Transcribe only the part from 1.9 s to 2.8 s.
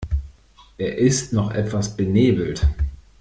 benebelt.